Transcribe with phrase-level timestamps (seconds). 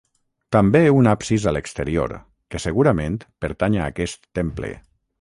[0.55, 2.15] També un absis a l'exterior,
[2.55, 4.77] que segurament pertany a aquest temple.